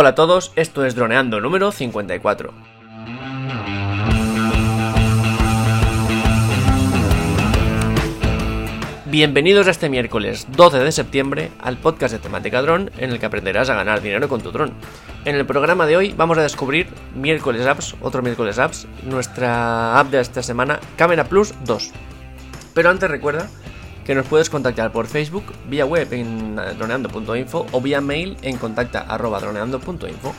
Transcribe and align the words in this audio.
Hola 0.00 0.10
a 0.10 0.14
todos, 0.14 0.52
esto 0.54 0.84
es 0.84 0.94
Droneando 0.94 1.40
número 1.40 1.72
54. 1.72 2.54
Bienvenidos 9.06 9.66
a 9.66 9.72
este 9.72 9.88
miércoles 9.88 10.46
12 10.52 10.78
de 10.78 10.92
septiembre 10.92 11.50
al 11.58 11.78
podcast 11.78 12.12
de 12.12 12.20
temática 12.20 12.62
dron 12.62 12.92
en 12.96 13.10
el 13.10 13.18
que 13.18 13.26
aprenderás 13.26 13.70
a 13.70 13.74
ganar 13.74 14.00
dinero 14.00 14.28
con 14.28 14.40
tu 14.40 14.52
dron. 14.52 14.72
En 15.24 15.34
el 15.34 15.44
programa 15.46 15.84
de 15.84 15.96
hoy 15.96 16.14
vamos 16.16 16.38
a 16.38 16.42
descubrir 16.42 16.86
miércoles 17.16 17.66
apps, 17.66 17.96
otro 18.00 18.22
miércoles 18.22 18.60
apps, 18.60 18.86
nuestra 19.02 19.98
app 19.98 20.12
de 20.12 20.20
esta 20.20 20.44
semana, 20.44 20.78
Camera 20.96 21.24
Plus 21.24 21.54
2. 21.64 21.90
Pero 22.72 22.90
antes 22.90 23.10
recuerda 23.10 23.48
que 24.08 24.14
nos 24.14 24.26
puedes 24.26 24.48
contactar 24.48 24.90
por 24.90 25.06
Facebook, 25.06 25.44
vía 25.68 25.84
web 25.84 26.10
en 26.14 26.56
droneando.info 26.56 27.66
o 27.72 27.80
vía 27.82 28.00
mail 28.00 28.38
en 28.40 28.56
contacta.droneando.info. 28.56 30.34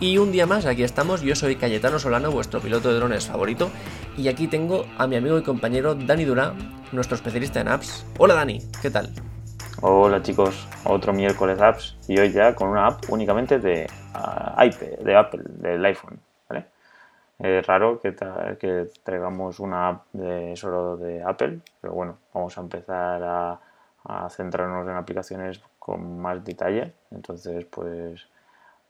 Y 0.00 0.18
un 0.18 0.32
día 0.32 0.46
más, 0.46 0.66
aquí 0.66 0.82
estamos, 0.82 1.22
yo 1.22 1.36
soy 1.36 1.54
Cayetano 1.54 2.00
Solano, 2.00 2.32
vuestro 2.32 2.58
piloto 2.58 2.88
de 2.88 2.96
drones 2.96 3.26
favorito, 3.26 3.70
y 4.16 4.26
aquí 4.26 4.48
tengo 4.48 4.86
a 4.98 5.06
mi 5.06 5.14
amigo 5.14 5.38
y 5.38 5.44
compañero 5.44 5.94
Dani 5.94 6.24
Durán, 6.24 6.54
nuestro 6.90 7.14
especialista 7.14 7.60
en 7.60 7.68
apps. 7.68 8.04
Hola 8.18 8.34
Dani, 8.34 8.58
¿qué 8.82 8.90
tal? 8.90 9.08
Hola 9.80 10.20
chicos, 10.20 10.66
otro 10.82 11.12
miércoles 11.12 11.60
apps 11.60 11.96
y 12.08 12.18
hoy 12.18 12.32
ya 12.32 12.56
con 12.56 12.70
una 12.70 12.88
app 12.88 13.04
únicamente 13.10 13.60
de 13.60 13.86
uh, 14.12 15.04
de 15.04 15.16
Apple, 15.16 15.42
del 15.60 15.84
iPhone. 15.84 16.18
Es 17.38 17.66
raro 17.66 18.00
que, 18.00 18.14
que 18.58 18.86
traigamos 19.02 19.58
una 19.58 19.88
app 19.88 20.06
de 20.12 20.54
solo 20.56 20.96
de 20.96 21.22
Apple, 21.22 21.60
pero 21.80 21.92
bueno, 21.92 22.18
vamos 22.32 22.56
a 22.56 22.60
empezar 22.60 23.22
a, 23.22 23.60
a 24.04 24.30
centrarnos 24.30 24.86
en 24.88 24.94
aplicaciones 24.94 25.60
con 25.78 26.20
más 26.20 26.44
detalle, 26.44 26.92
entonces 27.10 27.64
pues 27.66 28.28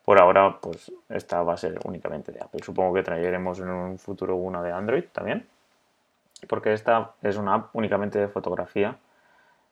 por 0.05 0.21
ahora, 0.21 0.59
pues 0.61 0.93
esta 1.09 1.43
va 1.43 1.55
a 1.55 1.57
ser 1.57 1.79
únicamente 1.85 2.31
de 2.31 2.41
Apple. 2.41 2.61
Supongo 2.63 2.93
que 2.93 3.03
traeremos 3.03 3.59
en 3.61 3.71
un 3.71 3.99
futuro 3.99 4.37
una 4.37 4.63
de 4.63 4.71
Android 4.71 5.05
también, 5.13 5.47
porque 6.47 6.75
esta 6.75 7.13
es 7.23 7.39
una 7.39 7.55
app 7.55 7.75
únicamente 7.75 8.19
de 8.19 8.29
fotografía 8.29 8.99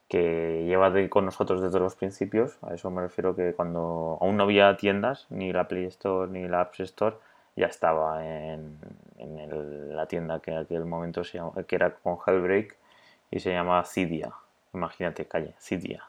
que 0.09 0.65
lleva 0.67 0.91
con 1.11 1.27
nosotros 1.27 1.61
desde 1.61 1.79
los 1.81 1.97
principios. 1.97 2.57
A 2.63 2.73
eso 2.73 2.91
me 2.91 3.03
refiero 3.03 3.37
que 3.37 3.53
cuando 3.53 4.19
aún 4.23 4.39
no 4.39 4.45
había 4.45 4.75
tiendas, 4.77 5.27
ni 5.29 5.53
la 5.53 5.69
Play 5.69 5.85
Store 5.85 6.31
ni 6.31 6.49
la 6.49 6.63
App 6.63 6.81
Store, 6.81 7.17
ya 7.57 7.67
estaba 7.67 8.25
en, 8.25 8.79
la 9.95 10.07
tienda 10.07 10.41
que 10.41 10.51
en 10.51 10.59
aquel 10.59 10.85
momento 10.85 11.23
se 11.23 11.41
que 11.67 11.77
era 11.77 11.91
con 11.95 12.19
Hellbreak 12.27 12.77
y 13.31 13.41
se 13.41 13.53
llama 13.53 13.85
Cydia. 13.85 14.31
Imagínate, 14.75 15.27
calle, 15.27 15.55
Cydia, 15.61 16.03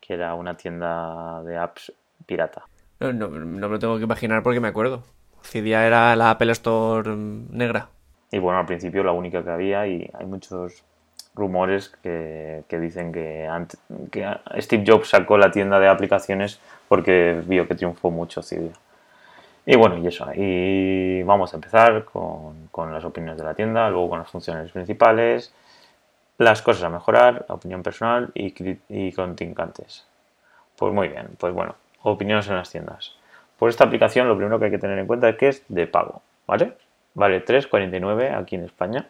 que 0.00 0.14
era 0.14 0.34
una 0.34 0.56
tienda 0.56 1.42
de 1.42 1.56
apps 1.56 1.92
pirata. 2.26 2.64
No, 3.00 3.28
me 3.28 3.58
lo 3.58 3.78
tengo 3.78 3.96
que 3.98 4.04
imaginar 4.04 4.42
porque 4.42 4.60
me 4.60 4.68
acuerdo. 4.68 5.02
Cydia 5.42 5.86
era 5.86 6.14
la 6.14 6.30
Apple 6.30 6.52
Store 6.52 7.14
negra. 7.16 7.88
Y 8.30 8.38
bueno, 8.38 8.60
al 8.60 8.66
principio 8.66 9.02
la 9.02 9.12
única 9.12 9.42
que 9.42 9.50
había 9.50 9.86
y 9.86 10.08
hay 10.14 10.26
muchos 10.26 10.84
rumores 11.34 11.88
que, 12.02 12.64
dicen 12.70 13.12
que, 13.12 13.48
que, 14.10 14.36
Steve 14.58 14.84
Jobs 14.86 15.08
sacó 15.08 15.38
la 15.38 15.50
tienda 15.50 15.80
de 15.80 15.88
aplicaciones 15.88 16.60
porque 16.88 17.42
vio 17.46 17.66
que 17.66 17.74
triunfó 17.74 18.10
mucho 18.10 18.42
Cydia. 18.42 18.72
Y 19.64 19.76
bueno, 19.76 19.98
y 19.98 20.06
eso. 20.06 20.26
Y 20.34 21.22
vamos 21.22 21.52
a 21.52 21.56
empezar 21.56 22.04
con, 22.04 22.68
con, 22.68 22.92
las 22.92 23.04
opiniones 23.04 23.38
de 23.38 23.44
la 23.44 23.54
tienda, 23.54 23.88
luego 23.90 24.10
con 24.10 24.18
las 24.18 24.30
funciones 24.30 24.72
principales, 24.72 25.54
las 26.38 26.62
cosas 26.62 26.84
a 26.84 26.88
mejorar, 26.88 27.46
opinión 27.48 27.82
personal 27.82 28.30
y, 28.34 28.52
y 28.88 29.12
contingentes. 29.12 30.06
Pues 30.76 30.92
muy 30.92 31.08
bien, 31.08 31.28
pues 31.38 31.54
bueno, 31.54 31.76
opiniones 32.02 32.48
en 32.48 32.56
las 32.56 32.70
tiendas. 32.70 33.14
Por 33.58 33.68
esta 33.68 33.84
aplicación 33.84 34.26
lo 34.26 34.36
primero 34.36 34.58
que 34.58 34.64
hay 34.66 34.70
que 34.72 34.78
tener 34.78 34.98
en 34.98 35.06
cuenta 35.06 35.28
es 35.28 35.36
que 35.36 35.48
es 35.48 35.64
de 35.68 35.86
pago, 35.86 36.22
¿vale? 36.46 36.72
Vale 37.14 37.44
3,49 37.44 38.36
aquí 38.36 38.56
en 38.56 38.64
España 38.64 39.08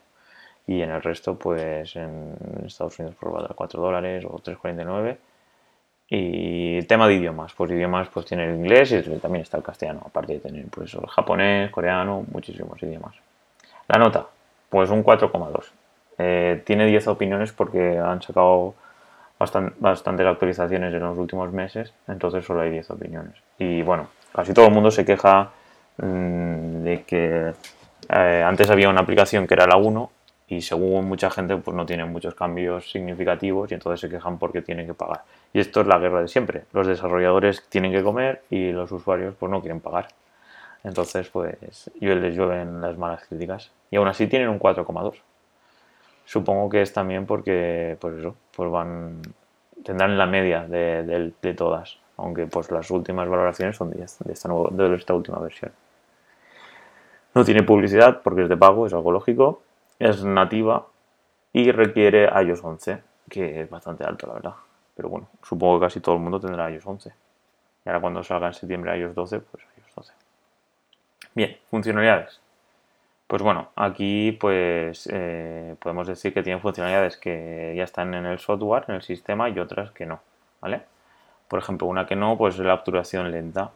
y 0.66 0.82
en 0.82 0.90
el 0.90 1.02
resto 1.02 1.38
pues 1.38 1.96
en 1.96 2.34
Estados 2.66 2.98
Unidos 2.98 3.16
por 3.18 3.32
vale 3.32 3.48
4 3.54 3.80
dólares 3.80 4.24
o 4.26 4.38
3,49 4.38 5.16
y 6.14 6.82
tema 6.82 7.08
de 7.08 7.14
idiomas, 7.14 7.54
pues 7.54 7.70
idiomas 7.70 8.06
pues 8.08 8.26
tiene 8.26 8.44
el 8.44 8.56
inglés 8.56 8.92
y 8.92 9.00
también 9.18 9.44
está 9.44 9.56
el 9.56 9.62
castellano, 9.62 10.02
aparte 10.04 10.34
de 10.34 10.40
tener 10.40 10.66
pues 10.66 10.92
el 10.92 11.06
japonés, 11.06 11.70
coreano, 11.70 12.26
muchísimos 12.30 12.82
idiomas. 12.82 13.14
La 13.88 13.98
nota, 13.98 14.26
pues 14.68 14.90
un 14.90 15.02
4,2. 15.02 15.70
Eh, 16.18 16.62
tiene 16.66 16.84
10 16.84 17.08
opiniones 17.08 17.52
porque 17.52 17.98
han 17.98 18.20
sacado 18.20 18.74
bastantes 19.38 20.26
actualizaciones 20.26 20.92
en 20.92 21.00
los 21.00 21.16
últimos 21.16 21.50
meses, 21.50 21.94
entonces 22.06 22.44
solo 22.44 22.60
hay 22.60 22.70
10 22.72 22.90
opiniones. 22.90 23.32
Y 23.56 23.80
bueno, 23.80 24.08
casi 24.34 24.52
todo 24.52 24.66
el 24.66 24.72
mundo 24.72 24.90
se 24.90 25.06
queja 25.06 25.48
mm, 25.96 26.82
de 26.82 27.04
que 27.06 27.54
eh, 28.10 28.44
antes 28.46 28.68
había 28.68 28.90
una 28.90 29.00
aplicación 29.00 29.46
que 29.46 29.54
era 29.54 29.66
la 29.66 29.76
1 29.76 30.10
y 30.52 30.60
según 30.60 31.06
mucha 31.08 31.30
gente 31.30 31.56
pues 31.56 31.74
no 31.74 31.86
tiene 31.86 32.04
muchos 32.04 32.34
cambios 32.34 32.90
significativos 32.90 33.70
y 33.70 33.74
entonces 33.74 34.00
se 34.00 34.14
quejan 34.14 34.38
porque 34.38 34.60
tienen 34.60 34.86
que 34.86 34.92
pagar. 34.92 35.22
Y 35.54 35.60
esto 35.60 35.80
es 35.80 35.86
la 35.86 35.98
guerra 35.98 36.20
de 36.20 36.28
siempre. 36.28 36.64
Los 36.74 36.86
desarrolladores 36.86 37.66
tienen 37.70 37.90
que 37.90 38.02
comer 38.02 38.42
y 38.50 38.70
los 38.70 38.92
usuarios 38.92 39.34
pues 39.38 39.50
no 39.50 39.62
quieren 39.62 39.80
pagar. 39.80 40.08
Entonces 40.84 41.30
pues 41.30 41.56
les 41.98 42.36
llueven 42.36 42.82
las 42.82 42.98
malas 42.98 43.24
críticas. 43.26 43.72
Y 43.90 43.96
aún 43.96 44.08
así 44.08 44.26
tienen 44.26 44.50
un 44.50 44.58
4,2. 44.58 45.22
Supongo 46.26 46.68
que 46.68 46.82
es 46.82 46.92
también 46.92 47.24
porque, 47.24 47.96
pues 47.98 48.18
eso, 48.18 48.36
pues 48.54 48.70
van, 48.70 49.22
tendrán 49.82 50.18
la 50.18 50.26
media 50.26 50.66
de, 50.66 51.54
todas, 51.56 51.98
aunque 52.18 52.46
pues 52.46 52.70
las 52.70 52.90
últimas 52.90 53.26
valoraciones 53.26 53.76
son 53.76 53.90
10 53.90 54.18
de 54.18 54.32
esta, 54.34 54.50
de 54.70 54.94
esta 54.96 55.14
última 55.14 55.38
versión. 55.38 55.72
No 57.34 57.42
tiene 57.42 57.62
publicidad 57.62 58.20
porque 58.22 58.42
es 58.42 58.50
de 58.50 58.56
pago, 58.58 58.86
es 58.86 58.92
algo 58.92 59.12
lógico, 59.12 59.62
es 60.02 60.24
nativa 60.24 60.86
y 61.52 61.70
requiere 61.70 62.28
iOS 62.42 62.64
11, 62.64 63.02
que 63.28 63.60
es 63.60 63.70
bastante 63.70 64.04
alto, 64.04 64.26
la 64.26 64.34
verdad. 64.34 64.54
Pero 64.96 65.08
bueno, 65.08 65.28
supongo 65.42 65.78
que 65.78 65.86
casi 65.86 66.00
todo 66.00 66.16
el 66.16 66.20
mundo 66.20 66.40
tendrá 66.40 66.68
iOS 66.70 66.86
11. 66.86 67.12
Y 67.84 67.88
ahora 67.88 68.00
cuando 68.00 68.22
salga 68.24 68.48
en 68.48 68.54
septiembre 68.54 68.98
iOS 68.98 69.14
12, 69.14 69.40
pues 69.40 69.64
iOS 69.78 69.94
12. 69.94 70.12
Bien, 71.34 71.56
funcionalidades. 71.70 72.40
Pues 73.28 73.42
bueno, 73.42 73.68
aquí 73.76 74.32
pues 74.32 75.08
eh, 75.10 75.76
podemos 75.78 76.08
decir 76.08 76.34
que 76.34 76.42
tienen 76.42 76.60
funcionalidades 76.60 77.16
que 77.16 77.72
ya 77.76 77.84
están 77.84 78.12
en 78.14 78.26
el 78.26 78.40
software, 78.40 78.84
en 78.88 78.96
el 78.96 79.02
sistema 79.02 79.48
y 79.48 79.58
otras 79.58 79.92
que 79.92 80.04
no, 80.04 80.20
¿vale? 80.60 80.82
Por 81.46 81.60
ejemplo, 81.60 81.86
una 81.86 82.06
que 82.06 82.16
no, 82.16 82.36
pues 82.36 82.56
es 82.56 82.60
la 82.66 82.74
obturación 82.74 83.30
lenta. 83.30 83.70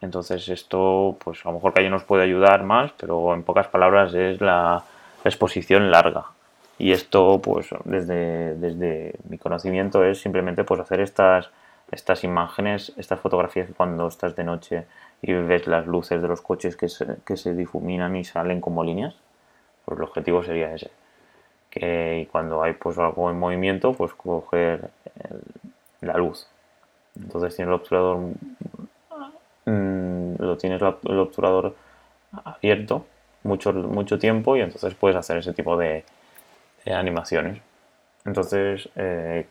Entonces 0.00 0.48
esto, 0.48 1.16
pues 1.22 1.44
a 1.46 1.50
lo 1.50 1.54
mejor 1.54 1.74
que 1.74 1.88
nos 1.88 2.04
puede 2.04 2.24
ayudar 2.24 2.64
más, 2.64 2.92
pero 2.92 3.32
en 3.34 3.42
pocas 3.44 3.68
palabras 3.68 4.12
es 4.14 4.40
la, 4.40 4.84
exposición 5.24 5.90
larga. 5.90 6.26
Y 6.78 6.92
esto, 6.92 7.40
pues 7.42 7.68
desde, 7.84 8.54
desde 8.54 9.14
mi 9.28 9.38
conocimiento 9.38 10.02
es 10.04 10.20
simplemente 10.20 10.64
pues 10.64 10.80
hacer 10.80 11.00
estas, 11.00 11.50
estas 11.90 12.24
imágenes, 12.24 12.92
estas 12.96 13.20
fotografías 13.20 13.68
cuando 13.76 14.08
estás 14.08 14.34
de 14.34 14.44
noche 14.44 14.86
y 15.20 15.32
ves 15.32 15.66
las 15.66 15.86
luces 15.86 16.22
de 16.22 16.28
los 16.28 16.40
coches 16.40 16.76
que 16.76 16.88
se, 16.88 17.16
que 17.26 17.36
se 17.36 17.54
difuminan 17.54 18.16
y 18.16 18.24
salen 18.24 18.60
como 18.62 18.82
líneas, 18.82 19.14
pues 19.84 19.98
el 19.98 20.04
objetivo 20.04 20.42
sería 20.42 20.74
ese. 20.74 20.90
Que 21.68 22.26
cuando 22.32 22.62
hay 22.62 22.72
pues 22.72 22.96
algo 22.98 23.30
en 23.30 23.38
movimiento, 23.38 23.92
pues 23.92 24.14
coger 24.14 24.90
la 26.00 26.16
luz. 26.16 26.48
Entonces 27.14 27.54
tienes 27.54 27.68
el 27.68 27.74
obturador, 27.74 28.18
mm, 29.66 30.34
lo 30.38 30.56
tienes 30.56 30.80
el 30.80 31.18
obturador 31.18 31.74
abierto 32.44 33.04
mucho, 33.42 33.72
mucho 33.72 34.18
tiempo 34.18 34.56
y 34.56 34.60
entonces 34.60 34.94
puedes 34.94 35.16
hacer 35.16 35.38
ese 35.38 35.52
tipo 35.52 35.76
de, 35.76 36.04
animaciones. 36.86 37.60
Entonces, 38.24 38.88
eh, 38.96 39.46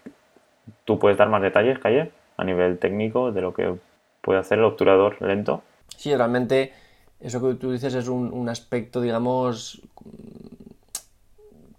tú 0.85 1.00
puedes 1.00 1.17
dar 1.17 1.29
más 1.29 1.41
detalles, 1.41 1.79
Calle, 1.79 2.11
a 2.38 2.44
nivel 2.44 2.79
técnico 2.79 3.31
de 3.31 3.41
lo 3.41 3.53
que 3.53 3.75
puede 4.22 4.39
hacer 4.39 4.59
el 4.59 4.66
obturador 4.66 5.22
lento. 5.22 5.63
Sí, 5.95 6.16
realmente 6.16 6.74
eso 7.19 7.41
que 7.41 7.56
tú 7.56 7.71
dices 7.71 7.94
es 7.94 8.07
un, 8.07 8.50
aspecto, 8.50 9.01
digamos, 9.01 9.81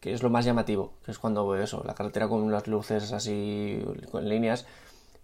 que 0.01 0.13
es 0.13 0.23
lo 0.23 0.31
más 0.31 0.45
llamativo, 0.45 0.93
que 1.05 1.11
es 1.11 1.19
cuando 1.19 1.49
veo 1.49 1.63
eso, 1.63 1.83
la 1.87 1.95
carretera 1.95 2.29
con 2.29 2.51
las 2.51 2.67
luces 2.67 3.13
así, 3.13 3.83
con 4.11 4.29
líneas, 4.29 4.67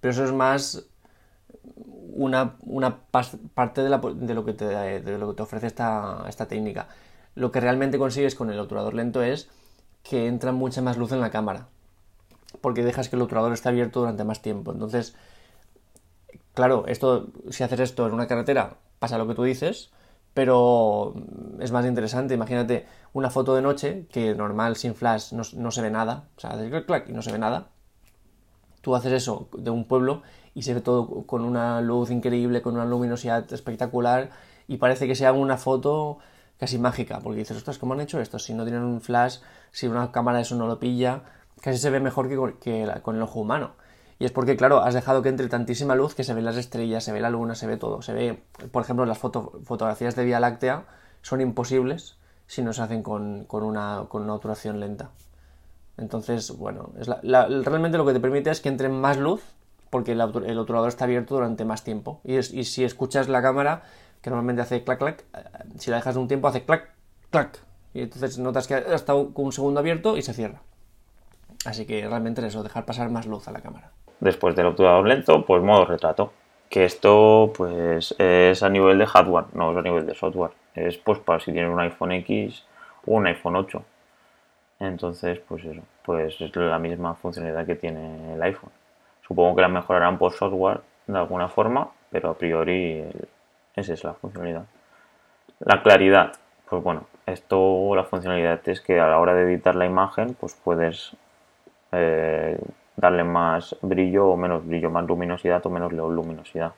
pero 0.00 0.12
eso 0.12 0.24
es 0.24 0.32
más 0.32 0.86
una, 2.16 2.56
parte 3.54 3.82
de, 3.82 3.88
lo 3.88 4.44
que 4.44 4.52
te, 4.52 5.00
lo 5.18 5.28
que 5.28 5.34
te 5.36 5.42
ofrece 5.42 5.66
esta, 5.66 6.24
esta 6.28 6.46
técnica. 6.46 6.88
Lo 7.34 7.52
que 7.52 7.60
realmente 7.60 7.98
consigues 7.98 8.34
con 8.34 8.50
el 8.50 8.58
obturador 8.58 8.94
lento 8.94 9.22
es 9.22 9.48
que 10.02 10.26
entra 10.26 10.52
mucha 10.52 10.82
más 10.82 10.96
luz 10.96 11.12
en 11.12 11.20
la 11.20 11.30
cámara, 11.30 11.68
porque 12.60 12.82
dejas 12.82 13.08
que 13.08 13.16
el 13.16 13.22
obturador 13.22 13.52
esté 13.52 13.68
abierto 13.68 14.00
durante 14.00 14.24
más 14.24 14.42
tiempo. 14.42 14.72
Entonces, 14.72 15.14
Claro, 16.56 16.84
esto, 16.86 17.26
si 17.50 17.64
haces 17.64 17.80
esto 17.80 18.06
en 18.06 18.14
una 18.14 18.26
carretera, 18.26 18.78
pasa 18.98 19.18
lo 19.18 19.28
que 19.28 19.34
tú 19.34 19.42
dices, 19.42 19.90
pero 20.32 21.14
es 21.60 21.70
más 21.70 21.84
interesante. 21.84 22.32
Imagínate 22.32 22.86
una 23.12 23.28
foto 23.28 23.54
de 23.54 23.60
noche 23.60 24.06
que 24.10 24.34
normal 24.34 24.76
sin 24.76 24.94
flash 24.94 25.32
no, 25.34 25.70
se 25.70 25.82
ve 25.82 25.90
nada, 25.90 26.28
o 26.34 26.40
sea, 26.40 26.52
haces 26.52 26.84
clac 26.86 27.10
y 27.10 27.12
no 27.12 27.20
se 27.20 27.30
ve 27.30 27.38
nada. 27.38 27.68
Tú 28.86 28.94
haces 28.94 29.12
eso 29.12 29.48
de 29.58 29.70
un 29.70 29.84
pueblo 29.84 30.22
y 30.54 30.62
se 30.62 30.72
ve 30.72 30.80
todo 30.80 31.26
con 31.26 31.44
una 31.44 31.80
luz 31.80 32.12
increíble, 32.12 32.62
con 32.62 32.74
una 32.74 32.84
luminosidad 32.84 33.52
espectacular 33.52 34.30
y 34.68 34.76
parece 34.76 35.08
que 35.08 35.16
sea 35.16 35.32
una 35.32 35.56
foto 35.56 36.18
casi 36.56 36.78
mágica, 36.78 37.18
porque 37.18 37.40
dices, 37.40 37.56
ostras, 37.56 37.78
¿cómo 37.78 37.94
han 37.94 38.00
hecho 38.00 38.20
esto? 38.20 38.38
Si 38.38 38.54
no 38.54 38.62
tienen 38.62 38.84
un 38.84 39.00
flash, 39.00 39.38
si 39.72 39.88
una 39.88 40.12
cámara 40.12 40.40
eso 40.40 40.54
no 40.54 40.68
lo 40.68 40.78
pilla, 40.78 41.22
casi 41.60 41.78
se 41.78 41.90
ve 41.90 41.98
mejor 41.98 42.28
que 42.28 43.00
con, 43.02 43.16
el 43.16 43.22
ojo 43.22 43.40
humano. 43.40 43.72
Y 44.20 44.24
es 44.24 44.30
porque, 44.30 44.56
claro, 44.56 44.78
has 44.78 44.94
dejado 44.94 45.20
que 45.20 45.30
entre 45.30 45.48
tantísima 45.48 45.96
luz 45.96 46.14
que 46.14 46.22
se 46.22 46.32
ven 46.32 46.44
las 46.44 46.56
estrellas, 46.56 47.02
se 47.02 47.10
ve 47.10 47.20
la 47.20 47.30
luna, 47.30 47.56
se 47.56 47.66
ve 47.66 47.78
todo. 47.78 48.02
Se 48.02 48.12
ve, 48.12 48.40
por 48.70 48.84
ejemplo, 48.84 49.04
las 49.04 49.18
fotografías 49.18 50.14
de 50.14 50.24
Vía 50.24 50.38
Láctea 50.38 50.84
son 51.22 51.40
imposibles 51.40 52.18
si 52.46 52.62
no 52.62 52.72
se 52.72 52.82
hacen 52.82 53.02
con, 53.02 53.46
con, 53.46 53.64
una, 53.64 54.04
con 54.08 54.22
una 54.22 54.34
obturación 54.34 54.78
lenta. 54.78 55.10
Entonces, 55.98 56.50
bueno, 56.56 56.92
es 56.98 57.08
realmente 57.08 57.96
lo 57.98 58.04
que 58.04 58.12
te 58.12 58.20
permite 58.20 58.50
es 58.50 58.60
que 58.60 58.68
entre 58.68 58.88
más 58.88 59.16
luz, 59.16 59.42
porque 59.90 60.12
el, 60.12 60.20
el 60.20 60.58
obturador 60.58 60.88
está 60.88 61.04
abierto 61.04 61.34
durante 61.34 61.64
más 61.64 61.84
tiempo. 61.84 62.20
Y, 62.24 62.36
y, 62.36 62.64
si 62.64 62.84
escuchas 62.84 63.28
la 63.28 63.40
cámara, 63.40 63.82
que 64.20 64.30
normalmente 64.30 64.62
hace 64.62 64.84
clac, 64.84 64.98
clac, 64.98 65.24
eh, 65.34 65.44
si 65.78 65.90
la 65.90 65.96
dejas 65.96 66.16
un 66.16 66.28
tiempo 66.28 66.48
hace 66.48 66.64
clac, 66.64 66.90
clac. 67.30 67.58
Y 67.94 68.02
entonces 68.02 68.38
notas 68.38 68.66
que 68.66 68.74
ha 68.74 68.94
estado 68.94 69.30
un 69.34 69.52
segundo 69.52 69.80
abierto 69.80 70.16
y 70.18 70.22
se 70.22 70.34
cierra. 70.34 70.60
Así 71.64 71.86
que 71.86 72.06
realmente 72.06 72.42
es 72.42 72.48
eso, 72.48 72.62
dejar 72.62 72.84
pasar 72.84 73.10
más 73.10 73.26
luz 73.26 73.48
a 73.48 73.52
la 73.52 73.60
cámara. 73.60 73.90
Después 74.20 74.54
del 74.54 74.66
obturador 74.66 75.06
lento, 75.06 75.44
pues 75.46 75.62
modo 75.62 75.86
retrato. 75.86 76.32
Que 76.68 76.84
esto 76.84 77.52
pues 77.56 78.14
es 78.18 78.62
a 78.62 78.68
nivel 78.68 78.98
de 78.98 79.06
hardware, 79.06 79.46
no 79.54 79.70
es 79.70 79.76
a 79.78 79.82
nivel 79.82 80.04
de 80.04 80.14
software. 80.14 80.50
Es 80.74 80.98
pues 80.98 81.20
para 81.20 81.40
si 81.40 81.52
tienes 81.52 81.70
un 81.70 81.80
iPhone 81.80 82.12
X 82.12 82.64
o 83.06 83.14
un 83.14 83.26
iPhone 83.26 83.56
8. 83.56 83.82
Entonces, 84.78 85.40
pues 85.48 85.64
eso, 85.64 85.82
pues 86.04 86.40
es 86.40 86.54
la 86.56 86.78
misma 86.78 87.14
funcionalidad 87.14 87.66
que 87.66 87.76
tiene 87.76 88.34
el 88.34 88.42
iPhone. 88.42 88.70
Supongo 89.26 89.56
que 89.56 89.62
la 89.62 89.68
mejorarán 89.68 90.18
por 90.18 90.32
software 90.32 90.80
de 91.06 91.18
alguna 91.18 91.48
forma, 91.48 91.88
pero 92.10 92.30
a 92.30 92.34
priori 92.34 93.04
esa 93.74 93.92
es 93.92 94.04
la 94.04 94.14
funcionalidad. 94.14 94.64
La 95.60 95.82
claridad, 95.82 96.32
pues 96.68 96.82
bueno, 96.82 97.06
esto 97.24 97.94
la 97.94 98.04
funcionalidad 98.04 98.60
es 98.68 98.80
que 98.80 99.00
a 99.00 99.06
la 99.08 99.18
hora 99.18 99.34
de 99.34 99.44
editar 99.44 99.74
la 99.74 99.86
imagen, 99.86 100.34
pues 100.34 100.54
puedes 100.62 101.16
eh, 101.92 102.58
darle 102.96 103.24
más 103.24 103.76
brillo 103.82 104.28
o 104.28 104.36
menos 104.36 104.66
brillo, 104.66 104.90
más 104.90 105.06
luminosidad 105.06 105.64
o 105.64 105.70
menos 105.70 105.92
luminosidad. 105.92 106.72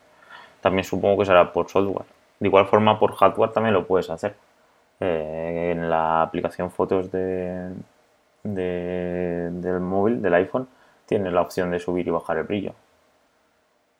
También 0.61 0.83
supongo 0.83 1.19
que 1.19 1.25
será 1.25 1.51
por 1.51 1.69
software. 1.69 2.05
De 2.39 2.47
igual 2.47 2.67
forma, 2.67 2.99
por 2.99 3.15
hardware 3.15 3.51
también 3.51 3.73
lo 3.73 3.85
puedes 3.85 4.09
hacer. 4.09 4.35
Eh, 5.01 5.69
en 5.71 5.89
la 5.89 6.21
aplicación 6.21 6.71
fotos 6.71 7.09
de, 7.11 7.71
del 8.43 9.79
móvil, 9.79 10.21
del 10.21 10.33
iPhone, 10.33 10.67
tienes 11.05 11.31
la 11.31 11.41
opción 11.41 11.71
de 11.71 11.79
subir 11.79 12.07
y 12.07 12.11
bajar 12.11 12.37
el 12.37 12.43
brillo. 12.43 12.73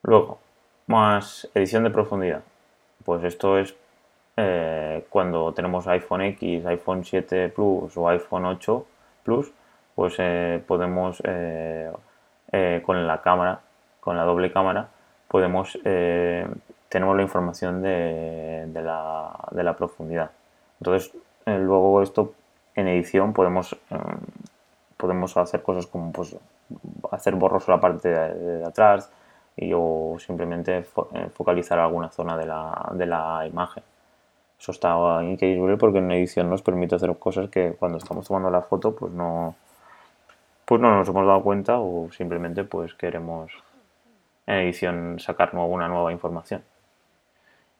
Luego, 0.03 0.39
más 0.87 1.49
edición 1.53 1.83
de 1.85 1.89
profundidad. 1.89 2.41
Pues 3.05 3.23
esto 3.23 3.57
es 3.57 3.75
eh, 4.37 5.05
cuando 5.09 5.53
tenemos 5.53 5.87
iPhone 5.87 6.21
X, 6.21 6.65
iPhone 6.65 7.05
7 7.05 7.49
Plus 7.49 7.95
o 7.95 8.09
iPhone 8.09 8.45
8 8.45 8.85
Plus, 9.23 9.51
pues 9.95 10.15
eh, 10.19 10.61
podemos 10.67 11.21
con 12.83 13.07
la 13.07 13.21
cámara, 13.21 13.61
con 13.99 14.17
la 14.17 14.23
doble 14.23 14.51
cámara, 14.51 14.89
podemos 15.27 15.77
tenemos 16.89 17.15
la 17.15 17.21
información 17.21 17.81
de, 17.81 18.65
de, 18.67 18.81
la, 18.81 19.31
de 19.51 19.63
la 19.63 19.75
profundidad. 19.75 20.31
Entonces, 20.79 21.13
eh, 21.45 21.57
luego 21.57 22.01
esto 22.01 22.33
en 22.75 22.87
edición 22.87 23.33
podemos, 23.33 23.73
eh, 23.73 23.97
podemos 24.97 25.35
hacer 25.37 25.61
cosas 25.61 25.87
como 25.87 26.11
pues, 26.11 26.35
hacer 27.11 27.35
borroso 27.35 27.71
la 27.71 27.79
parte 27.79 28.09
de, 28.09 28.65
atrás 28.65 29.11
y, 29.55 29.71
o 29.75 30.17
simplemente 30.19 30.77
eh, 30.77 31.29
focalizar 31.33 31.79
alguna 31.79 32.09
zona 32.09 32.37
de 32.37 32.45
la, 32.45 32.91
de 32.93 33.05
la 33.05 33.45
imagen. 33.47 33.83
Eso 34.59 34.71
está 34.71 35.23
increíble 35.23 35.77
porque 35.77 35.99
en 35.99 36.11
edición 36.11 36.49
nos 36.49 36.61
permite 36.61 36.95
hacer 36.95 37.15
cosas 37.17 37.49
que 37.49 37.73
cuando 37.79 37.97
estamos 37.97 38.27
tomando 38.27 38.49
la 38.49 38.61
foto 38.61 38.93
pues 38.93 39.11
no, 39.13 39.55
pues 40.65 40.81
no 40.81 40.91
nos 40.91 41.07
hemos 41.07 41.25
dado 41.25 41.41
cuenta 41.41 41.79
o 41.79 42.11
simplemente 42.11 42.63
pues 42.65 42.93
queremos 42.93 43.51
en 44.45 44.55
edición 44.55 45.19
sacar 45.19 45.55
una 45.55 45.87
nueva 45.87 46.11
información. 46.11 46.61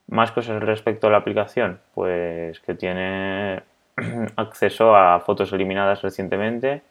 Más 0.09 0.31
cosas 0.31 0.61
respecto 0.63 1.07
a 1.07 1.09
la 1.11 1.17
aplicación, 1.17 1.79
pues 1.94 2.59
que 2.61 2.73
tiene 2.73 3.61
acceso 4.35 4.95
a 4.95 5.19
fotos 5.19 5.53
eliminadas 5.53 6.01
recientemente 6.01 6.81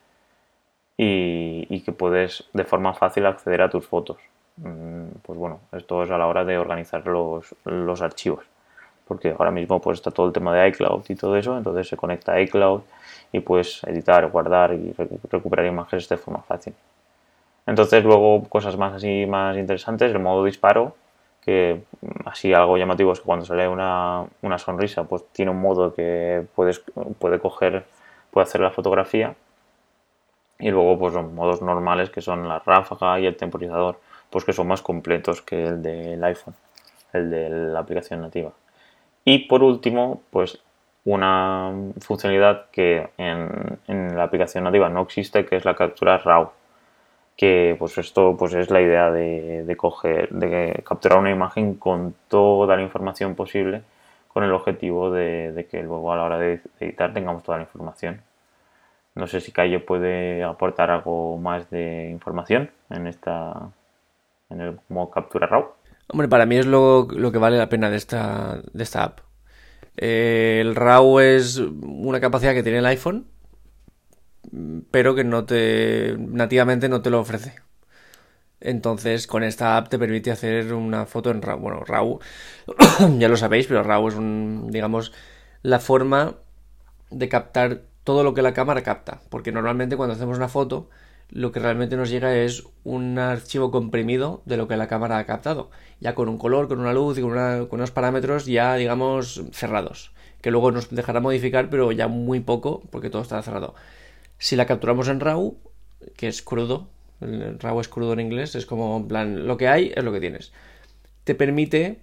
y, 0.96 1.80
que 1.80 1.92
puedes 1.92 2.48
de 2.52 2.64
forma 2.64 2.92
fácil 2.94 3.26
acceder 3.26 3.62
a 3.62 3.70
tus 3.70 3.86
fotos. 3.86 4.18
Mm, 4.56 5.06
pues 5.22 5.38
bueno, 5.38 5.60
esto 5.72 6.02
es 6.02 6.10
a 6.10 6.18
la 6.18 6.26
hora 6.26 6.44
de 6.44 6.58
organizar 6.58 7.06
los, 7.06 7.54
los 7.64 8.02
archivos, 8.02 8.44
porque 9.06 9.34
ahora 9.36 9.50
mismo 9.50 9.80
pues 9.80 9.98
está 9.98 10.10
todo 10.10 10.26
el 10.26 10.32
tema 10.32 10.54
de 10.54 10.68
iCloud 10.68 11.04
y 11.08 11.14
todo 11.14 11.36
eso, 11.36 11.56
entonces 11.56 11.88
se 11.88 11.96
conecta 11.96 12.32
a 12.32 12.40
iCloud 12.40 12.82
y 13.32 13.40
puedes 13.40 13.82
editar, 13.84 14.28
guardar 14.30 14.74
y 14.74 14.92
recuperar 15.30 15.66
imágenes 15.66 16.08
de 16.08 16.16
forma 16.16 16.42
fácil. 16.42 16.74
Entonces 17.66 18.02
luego 18.04 18.44
cosas 18.48 18.76
más 18.76 18.94
así 18.94 19.26
más 19.26 19.56
interesantes, 19.56 20.12
el 20.12 20.20
modo 20.20 20.44
disparo, 20.44 20.94
que 21.48 21.80
así 22.26 22.52
algo 22.52 22.76
llamativo 22.76 23.10
es 23.10 23.20
que 23.20 23.24
cuando 23.24 23.46
sale 23.46 23.66
una, 23.66 24.26
una 24.42 24.58
sonrisa, 24.58 25.04
pues 25.04 25.24
tiene 25.32 25.50
un 25.50 25.62
modo 25.62 25.94
que 25.94 26.44
puedes, 26.54 26.82
puede 27.18 27.38
coger, 27.38 27.86
puede 28.30 28.46
hacer 28.46 28.60
la 28.60 28.70
fotografía. 28.70 29.34
Y 30.58 30.70
luego, 30.70 30.98
pues 30.98 31.14
los 31.14 31.32
modos 31.32 31.62
normales 31.62 32.10
que 32.10 32.20
son 32.20 32.46
la 32.46 32.58
ráfaga 32.58 33.18
y 33.18 33.24
el 33.24 33.34
temporizador, 33.34 33.98
pues 34.28 34.44
que 34.44 34.52
son 34.52 34.66
más 34.66 34.82
completos 34.82 35.40
que 35.40 35.64
el 35.64 35.80
del 35.80 36.22
iPhone, 36.22 36.54
el 37.14 37.30
de 37.30 37.48
la 37.48 37.78
aplicación 37.78 38.20
nativa. 38.20 38.52
Y 39.24 39.46
por 39.48 39.62
último, 39.62 40.20
pues 40.28 40.62
una 41.06 41.72
funcionalidad 42.00 42.66
que 42.70 43.08
en, 43.16 43.78
en 43.86 44.18
la 44.18 44.24
aplicación 44.24 44.64
nativa 44.64 44.90
no 44.90 45.00
existe, 45.00 45.46
que 45.46 45.56
es 45.56 45.64
la 45.64 45.74
captura 45.74 46.18
RAW 46.18 46.50
que 47.38 47.76
pues 47.78 47.96
esto 47.98 48.36
pues 48.36 48.52
es 48.54 48.68
la 48.68 48.80
idea 48.80 49.12
de, 49.12 49.74
coger, 49.76 50.28
de 50.30 50.82
capturar 50.84 51.20
una 51.20 51.30
imagen 51.30 51.74
con 51.74 52.16
toda 52.26 52.74
la 52.74 52.82
información 52.82 53.36
posible 53.36 53.82
con 54.26 54.42
el 54.42 54.50
objetivo 54.52 55.12
de, 55.12 55.68
que 55.70 55.80
luego 55.84 56.12
a 56.12 56.16
la 56.16 56.24
hora 56.24 56.38
de 56.38 56.60
editar 56.80 57.14
tengamos 57.14 57.44
toda 57.44 57.58
la 57.58 57.64
información. 57.64 58.22
No 59.14 59.28
sé 59.28 59.40
si 59.40 59.52
Calle 59.52 59.78
puede 59.78 60.42
aportar 60.42 60.90
algo 60.90 61.38
más 61.38 61.70
de 61.70 62.10
información 62.10 62.70
en 62.90 63.06
esta 63.06 63.70
en 64.50 64.60
el 64.60 64.80
modo 64.88 65.10
captura 65.10 65.46
RAW. 65.46 65.68
Hombre, 66.08 66.26
para 66.26 66.44
mí 66.44 66.56
es 66.56 66.66
lo, 66.66 67.06
que 67.06 67.38
vale 67.38 67.56
la 67.56 67.68
pena 67.68 67.88
de 67.88 67.96
esta, 67.98 68.60
de 68.72 68.82
esta 68.82 69.04
app. 69.04 69.20
Eh, 69.96 70.58
el 70.60 70.74
RAW 70.74 71.20
es 71.20 71.58
una 71.58 72.18
capacidad 72.18 72.52
que 72.52 72.64
tiene 72.64 72.78
el 72.78 72.86
iPhone 72.86 73.26
pero 74.90 75.14
que 75.14 75.24
no 75.24 75.44
te 75.44 76.16
nativamente 76.18 76.88
no 76.88 77.02
te 77.02 77.10
lo 77.10 77.20
ofrece. 77.20 77.54
Entonces, 78.60 79.26
con 79.26 79.44
esta 79.44 79.76
app 79.76 79.88
te 79.88 79.98
permite 79.98 80.30
hacer 80.30 80.72
una 80.74 81.06
foto 81.06 81.30
en 81.30 81.42
RAW. 81.42 81.58
Bueno, 81.60 81.80
RAW, 81.84 82.18
ya 83.18 83.28
lo 83.28 83.36
sabéis, 83.36 83.66
pero 83.66 83.82
RAW 83.82 84.08
es 84.08 84.14
un, 84.14 84.68
digamos, 84.70 85.12
la 85.62 85.78
forma 85.78 86.36
de 87.10 87.28
captar 87.28 87.82
todo 88.04 88.24
lo 88.24 88.34
que 88.34 88.42
la 88.42 88.54
cámara 88.54 88.82
capta. 88.82 89.20
Porque 89.30 89.52
normalmente 89.52 89.96
cuando 89.96 90.14
hacemos 90.14 90.36
una 90.38 90.48
foto, 90.48 90.88
lo 91.30 91.52
que 91.52 91.60
realmente 91.60 91.96
nos 91.96 92.10
llega 92.10 92.36
es 92.36 92.64
un 92.84 93.18
archivo 93.18 93.70
comprimido 93.70 94.42
de 94.44 94.56
lo 94.56 94.66
que 94.68 94.76
la 94.76 94.88
cámara 94.88 95.18
ha 95.18 95.26
captado. 95.26 95.70
Ya 96.00 96.14
con 96.14 96.28
un 96.28 96.38
color, 96.38 96.68
con 96.68 96.80
una 96.80 96.92
luz 96.92 97.18
y 97.18 97.22
con, 97.22 97.32
con 97.66 97.80
unos 97.80 97.90
parámetros 97.92 98.46
ya, 98.46 98.74
digamos, 98.74 99.42
cerrados. 99.52 100.12
Que 100.40 100.50
luego 100.50 100.72
nos 100.72 100.90
dejará 100.90 101.20
modificar, 101.20 101.70
pero 101.70 101.92
ya 101.92 102.08
muy 102.08 102.40
poco, 102.40 102.82
porque 102.90 103.10
todo 103.10 103.22
está 103.22 103.40
cerrado. 103.42 103.74
Si 104.38 104.56
la 104.56 104.66
capturamos 104.66 105.08
en 105.08 105.20
RAW, 105.20 105.56
que 106.16 106.28
es 106.28 106.42
crudo, 106.42 106.88
el 107.20 107.58
RAW 107.58 107.80
es 107.80 107.88
crudo 107.88 108.12
en 108.12 108.20
inglés, 108.20 108.54
es 108.54 108.66
como, 108.66 108.96
en 108.96 109.08
plan, 109.08 109.46
lo 109.46 109.56
que 109.56 109.68
hay 109.68 109.92
es 109.94 110.04
lo 110.04 110.12
que 110.12 110.20
tienes. 110.20 110.52
Te 111.24 111.34
permite 111.34 112.00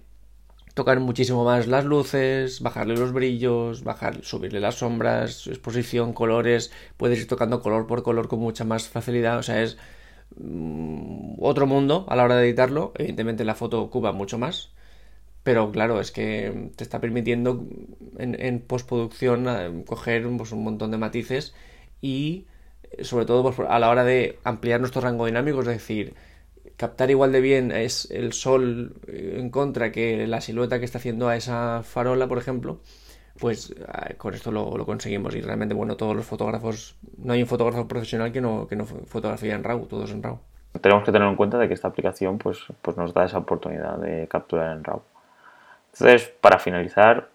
tocar 0.76 1.00
muchísimo 1.00 1.42
más 1.42 1.66
las 1.66 1.86
luces, 1.86 2.60
bajarle 2.60 2.96
los 2.96 3.12
brillos, 3.12 3.82
bajar, 3.82 4.22
subirle 4.22 4.60
las 4.60 4.74
sombras, 4.74 5.46
exposición, 5.46 6.12
colores, 6.12 6.70
puedes 6.98 7.18
ir 7.18 7.26
tocando 7.26 7.62
color 7.62 7.86
por 7.86 8.02
color 8.02 8.28
con 8.28 8.40
mucha 8.40 8.64
más 8.64 8.86
facilidad, 8.86 9.38
o 9.38 9.42
sea, 9.42 9.62
es 9.62 9.78
mm, 10.36 11.36
otro 11.40 11.66
mundo 11.66 12.04
a 12.10 12.16
la 12.16 12.24
hora 12.24 12.36
de 12.36 12.46
editarlo, 12.46 12.92
evidentemente 12.96 13.44
la 13.44 13.54
foto 13.54 13.80
ocupa 13.80 14.12
mucho 14.12 14.36
más, 14.36 14.74
pero 15.42 15.72
claro, 15.72 15.98
es 15.98 16.10
que 16.12 16.70
te 16.76 16.84
está 16.84 17.00
permitiendo 17.00 17.66
en, 18.18 18.60
postproducción 18.60 19.46
eh, 19.48 19.84
coger 19.86 20.28
pues, 20.36 20.52
un 20.52 20.62
montón 20.62 20.90
de 20.90 20.98
matices 20.98 21.54
y 22.00 22.46
sobre 23.02 23.26
todo 23.26 23.42
pues, 23.42 23.68
a 23.68 23.78
la 23.78 23.90
hora 23.90 24.04
de 24.04 24.38
ampliar 24.44 24.80
nuestro 24.80 25.00
rango 25.00 25.26
dinámico, 25.26 25.60
es 25.60 25.66
decir, 25.66 26.14
captar 26.76 27.10
igual 27.10 27.32
de 27.32 27.40
bien 27.40 27.72
es 27.72 28.10
el 28.10 28.32
sol 28.32 28.94
en 29.08 29.50
contra 29.50 29.92
que 29.92 30.26
la 30.26 30.40
silueta 30.40 30.78
que 30.78 30.84
está 30.84 30.98
haciendo 30.98 31.28
a 31.28 31.36
esa 31.36 31.82
farola, 31.82 32.26
por 32.26 32.38
ejemplo, 32.38 32.80
pues 33.38 33.74
ah, 33.88 34.10
con 34.16 34.34
esto 34.34 34.50
lo, 34.50 34.84
conseguimos 34.84 35.34
y 35.34 35.40
realmente, 35.40 35.74
bueno, 35.74 35.96
todos 35.96 36.14
los 36.16 36.24
fotógrafos, 36.24 36.96
no 37.18 37.32
hay 37.32 37.42
un 37.42 37.48
fotógrafo 37.48 37.86
profesional 37.86 38.32
que 38.32 38.40
no, 38.40 38.66
que 38.66 38.76
no 38.76 38.84
fotografía 38.86 39.54
en 39.54 39.64
RAW, 39.64 39.86
todos 39.86 40.10
en 40.10 40.22
RAW. 40.22 40.38
tenemos 40.80 41.04
que 41.04 41.12
tener 41.12 41.28
en 41.28 41.36
cuenta 41.36 41.58
de 41.58 41.68
que 41.68 41.74
esta 41.74 41.88
aplicación 41.88 42.38
pues, 42.38 42.58
pues 42.82 42.96
nos 42.96 43.12
da 43.12 43.24
esa 43.24 43.38
oportunidad 43.38 43.98
de 43.98 44.26
capturar 44.28 44.76
en 44.76 44.84
RAW. 44.84 45.02
Entonces, 45.92 46.28
para 46.40 46.58
finalizar, 46.58 47.30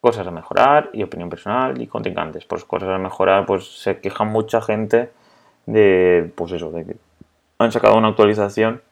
cosas 0.00 0.26
a 0.26 0.30
mejorar 0.30 0.90
y 0.92 1.02
opinión 1.02 1.28
personal 1.28 1.80
y 1.80 1.86
contrincantes. 1.86 2.44
Pues 2.44 2.64
cosas 2.64 2.90
a 2.90 2.98
mejorar, 2.98 3.46
pues 3.46 3.80
se 3.82 4.00
queja 4.00 4.24
mucha 4.24 4.60
gente 4.60 5.10
de, 5.66 6.30
pues 6.34 6.52
eso, 6.52 6.70
de 6.70 6.84
que 6.84 6.96
han 7.58 7.72
sacado 7.72 7.96
una 7.96 8.08
actualización 8.08 8.82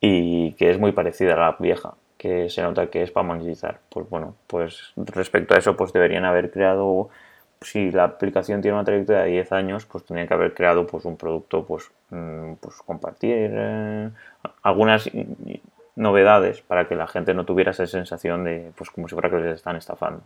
y 0.00 0.52
que 0.52 0.70
es 0.70 0.78
muy 0.78 0.92
parecida 0.92 1.34
a 1.34 1.36
la 1.36 1.56
vieja, 1.58 1.94
que 2.16 2.48
se 2.48 2.62
nota 2.62 2.86
que 2.88 3.02
es 3.02 3.10
para 3.10 3.26
monetizar. 3.26 3.80
Pues 3.88 4.08
bueno, 4.08 4.34
pues 4.46 4.92
respecto 4.96 5.54
a 5.54 5.58
eso, 5.58 5.76
pues 5.76 5.92
deberían 5.92 6.24
haber 6.24 6.50
creado, 6.50 7.10
si 7.60 7.90
la 7.90 8.04
aplicación 8.04 8.62
tiene 8.62 8.76
una 8.76 8.84
trayectoria 8.84 9.22
de 9.22 9.30
10 9.30 9.52
años, 9.52 9.84
pues 9.86 10.04
tendrían 10.04 10.28
que 10.28 10.34
haber 10.34 10.54
creado 10.54 10.86
pues 10.86 11.04
un 11.04 11.16
producto, 11.16 11.66
pues, 11.66 11.90
mm, 12.10 12.54
pues 12.60 12.76
compartir 12.86 13.50
eh, 13.52 14.10
algunas 14.62 15.10
novedades 16.00 16.62
para 16.62 16.88
que 16.88 16.96
la 16.96 17.06
gente 17.06 17.34
no 17.34 17.44
tuviera 17.44 17.70
esa 17.70 17.86
sensación 17.86 18.44
de, 18.44 18.72
pues 18.76 18.90
como 18.90 19.08
si 19.08 19.14
fuera 19.14 19.30
que 19.30 19.36
les 19.36 19.56
están 19.56 19.76
estafando. 19.76 20.22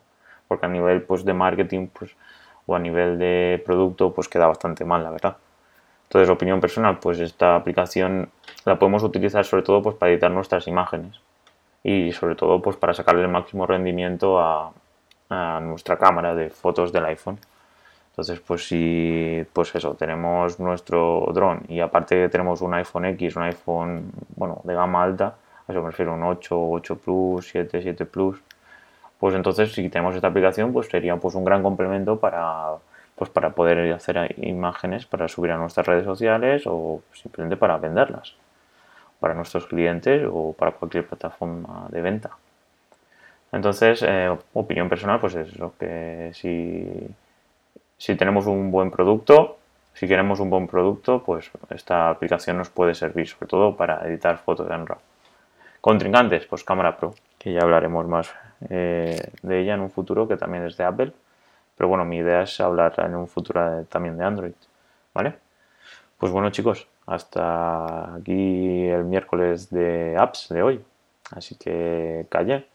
Porque 0.49 0.67
a 0.67 0.69
nivel 0.69 1.03
pues 1.03 1.25
de 1.25 1.35
marketing, 1.35 1.89
pues, 1.89 2.17
o 2.67 2.75
a 2.75 2.79
nivel 2.79 3.19
de 3.19 3.63
producto, 3.65 4.13
pues 4.15 4.29
queda 4.29 4.47
bastante 4.47 4.85
mal, 4.85 5.03
la 5.03 5.11
verdad. 5.11 5.37
Entonces, 6.05 6.31
opinión 6.31 6.61
personal, 6.61 6.99
pues 6.99 7.19
esta 7.19 7.57
aplicación 7.57 8.31
la 8.65 8.79
podemos 8.79 9.03
utilizar 9.03 9.45
sobre 9.45 9.63
todo 9.63 9.83
pues 9.83 9.97
para 9.97 10.13
editar 10.13 10.31
nuestras 10.31 10.69
imágenes 10.69 11.21
y 11.83 12.13
sobre 12.13 12.37
todo 12.37 12.63
pues 12.63 12.77
para 12.77 12.95
sacarle 12.95 13.23
el 13.23 13.29
máximo 13.29 13.67
rendimiento 13.67 14.41
a, 14.41 14.73
nuestra 15.63 15.99
cámara 15.99 16.33
de 16.37 16.49
fotos 16.51 16.93
del 16.93 17.07
iPhone. 17.07 17.39
Entonces, 18.11 18.39
pues 18.39 18.69
si, 18.69 19.45
pues 19.53 19.75
eso, 19.75 19.95
tenemos 19.95 20.61
nuestro 20.61 21.29
dron 21.35 21.63
y 21.69 21.81
aparte 21.81 22.29
tenemos 22.29 22.61
un 22.61 22.75
iPhone 22.75 23.07
X, 23.07 23.35
un 23.35 23.43
iPhone, 23.43 24.13
bueno, 24.37 24.61
de 24.63 24.75
gama 24.75 25.03
alta, 25.03 25.35
a 25.67 25.73
eso 25.73 25.83
me 25.83 25.91
refiero 25.91 26.15
un 26.15 26.23
8, 26.23 26.71
8 26.71 26.99
Plus, 26.99 27.49
7, 27.49 27.83
7 27.83 28.07
Plus, 28.07 28.41
pues 29.19 29.35
entonces 29.35 29.73
si 29.73 29.89
tenemos 29.89 30.15
esta 30.15 30.29
aplicación, 30.29 30.73
pues 30.73 30.89
sería 30.89 31.17
pues 31.17 31.35
un 31.35 31.45
gran 31.45 31.63
complemento 31.63 32.19
para, 32.19 32.73
pues 33.17 33.31
para 33.31 33.51
poder 33.51 33.93
hacer 33.93 34.35
imágenes 34.39 35.07
para 35.07 35.29
subir 35.29 35.53
a 35.53 35.57
nuestras 35.57 35.87
redes 35.87 36.05
sociales 36.05 36.65
o 36.67 37.03
simplemente 37.13 37.57
para 37.57 37.79
venderlas 37.79 38.35
para 39.25 39.33
nuestros 39.33 39.67
clientes 39.67 40.23
o 40.31 40.53
para 40.53 40.73
cualquier 40.73 41.07
plataforma 41.07 41.87
de 41.89 42.03
venta. 42.03 42.37
Entonces, 43.53 44.05
eh, 44.07 44.29
opinión 44.53 44.91
personal, 44.91 45.19
pues 45.19 45.35
es 45.35 45.57
lo 45.59 45.75
que 45.79 46.31
si, 46.35 47.09
si 47.97 48.17
tenemos 48.17 48.47
un 48.47 48.71
buen 48.71 48.91
producto, 48.91 49.57
si 49.95 50.07
queremos 50.07 50.41
un 50.41 50.51
buen 50.51 50.67
producto, 50.67 51.23
pues 51.25 51.51
esta 51.71 52.11
aplicación 52.11 52.59
nos 52.59 52.69
puede 52.69 52.95
servir, 52.95 53.27
sobre 53.27 53.47
todo 53.47 53.75
para 53.75 54.07
editar 54.07 54.37
fotos 54.37 54.71
en 54.71 54.87
RAW. 54.87 54.99
Contrincantes, 55.85 56.47
pues 56.47 56.65
cámara 56.65 56.97
Pro, 56.97 57.15
que 57.37 57.53
ya 57.53 57.61
hablaremos 57.61 58.09
más 58.09 58.31
eh, 58.71 59.21
de 59.43 59.61
ella 59.61 59.75
en 59.75 59.81
un 59.81 59.91
futuro, 59.91 60.27
que 60.27 60.39
también 60.39 60.65
es 60.65 60.79
de 60.79 60.85
Apple. 60.85 61.13
Pero 61.77 61.91
bueno, 61.91 62.07
mi 62.07 62.17
idea 62.17 62.41
es 62.41 62.59
hablar 62.59 62.95
en 63.05 63.15
un 63.15 63.29
futuro 63.29 63.85
también 63.91 64.17
de 64.17 64.25
Android. 64.25 64.55
¿Vale? 65.13 65.35
Pues 66.17 66.33
bueno, 66.33 66.49
chicos, 66.49 66.89
hasta 67.05 68.15
aquí 68.15 68.87
el 68.87 69.05
miércoles 69.05 69.69
de 69.69 70.17
apps 70.17 70.49
de 70.49 70.63
hoy. 70.63 70.83
Así 71.33 71.55
que 71.57 72.25
calle. 72.31 72.67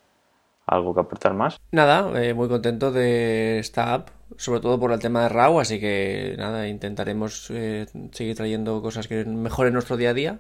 ¿Algo 0.68 0.94
que 0.94 1.00
aportar 1.00 1.34
más? 1.34 1.60
Nada, 1.72 2.12
eh, 2.22 2.36
muy 2.36 2.48
contento 2.48 2.92
de 2.92 3.58
esta 3.58 3.96
app, 3.96 4.10
sobre 4.38 4.60
todo 4.60 4.80
por 4.80 4.92
el 4.92 5.00
tema 5.00 5.24
de 5.24 5.30
RAW, 5.30 5.62
así 5.62 5.80
que 5.80 6.36
nada, 6.38 6.68
intentaremos 6.68 7.50
eh, 7.50 7.88
seguir 8.12 8.36
trayendo 8.36 8.84
cosas 8.84 9.08
que 9.08 9.26
mejoren 9.26 9.74
nuestro 9.74 9.98
día 9.98 10.12
a 10.12 10.14
día 10.14 10.40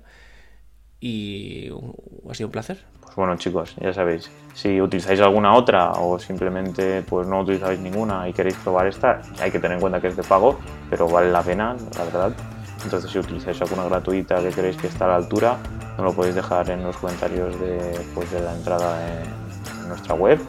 y 1.00 1.70
ha 2.29 2.34
sido 2.34 2.48
un 2.48 2.51
placer. 2.51 2.77
Pues 3.01 3.15
bueno 3.15 3.36
chicos, 3.38 3.75
ya 3.82 3.94
sabéis, 3.94 4.29
si 4.53 4.79
utilizáis 4.79 5.20
alguna 5.20 5.53
otra 5.53 5.94
o 5.94 6.20
simplemente 6.20 7.01
pues 7.03 7.27
no 7.27 7.41
utilizáis 7.41 7.79
ninguna 7.79 8.27
y 8.27 8.34
queréis 8.34 8.56
probar 8.58 8.88
esta, 8.88 9.22
hay 9.39 9.51
que 9.51 9.60
tener 9.60 9.75
en 9.75 9.82
cuenta 9.82 10.00
que 10.00 10.08
es 10.08 10.15
de 10.15 10.24
pago, 10.24 10.60
pero 10.89 11.08
vale 11.08 11.32
la 11.32 11.41
pena, 11.41 11.75
la 11.98 12.03
verdad. 12.03 12.34
Entonces 12.84 13.12
si 13.12 13.20
utilizáis 13.20 13.62
alguna 13.62 13.86
gratuita 13.86 14.41
que 14.41 14.50
queréis 14.50 14.77
que 14.77 14.88
está 14.88 15.06
a 15.06 15.10
la 15.10 15.15
altura, 15.15 15.58
no 15.98 16.03
lo 16.03 16.13
podéis 16.13 16.36
dejar 16.36 16.70
en 16.70 16.84
los 16.84 16.96
comentarios 16.98 17.60
de, 17.60 18.00
pues, 18.13 18.32
de 18.32 18.41
la 18.41 18.56
entrada 18.56 19.22
en, 19.22 19.50
nuestra 19.89 20.13
web 20.13 20.39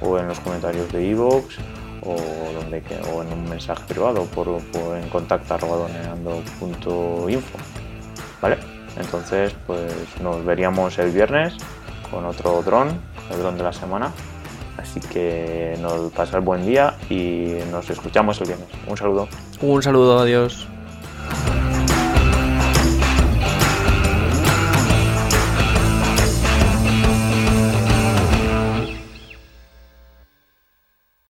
o 0.00 0.18
en 0.18 0.26
los 0.26 0.40
comentarios 0.40 0.90
de 0.92 1.06
iVoox 1.06 1.56
o, 2.02 2.16
donde, 2.52 2.82
o 3.14 3.22
en 3.22 3.32
un 3.32 3.48
mensaje 3.48 3.84
privado 3.86 4.24
por, 4.24 4.60
por 4.72 4.96
en 4.96 5.08
contacto 5.08 5.54
info 7.28 7.58
¿Vale? 8.42 8.77
Entonces, 8.98 9.54
pues 9.66 9.92
nos 10.20 10.44
veríamos 10.44 10.98
el 10.98 11.10
viernes 11.10 11.54
con 12.10 12.24
otro 12.24 12.62
dron, 12.62 13.00
el 13.30 13.38
dron 13.38 13.56
de 13.56 13.64
la 13.64 13.72
semana. 13.72 14.12
Así 14.76 15.00
que 15.00 15.76
nos 15.80 16.12
pasa 16.12 16.36
el 16.38 16.44
buen 16.44 16.64
día 16.64 16.94
y 17.10 17.58
nos 17.70 17.90
escuchamos 17.90 18.40
el 18.40 18.48
viernes. 18.48 18.68
Un 18.86 18.96
saludo. 18.96 19.28
Un 19.60 19.82
saludo, 19.82 20.18
adiós. 20.20 20.68